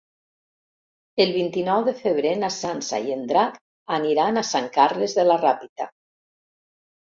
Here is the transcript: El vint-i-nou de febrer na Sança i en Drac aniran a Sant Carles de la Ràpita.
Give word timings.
El 1.25 1.33
vint-i-nou 1.35 1.83
de 1.89 1.93
febrer 1.99 2.33
na 2.45 2.49
Sança 2.57 3.01
i 3.11 3.15
en 3.19 3.23
Drac 3.35 3.61
aniran 4.01 4.45
a 4.45 4.47
Sant 4.55 4.73
Carles 4.81 5.19
de 5.23 5.31
la 5.33 5.41
Ràpita. 5.47 5.93